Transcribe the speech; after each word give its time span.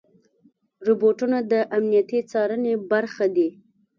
روبوټونه 0.87 1.37
د 1.51 1.53
امنیتي 1.77 2.19
څارنې 2.31 2.73
برخه 2.91 3.25
دي. 3.35 3.49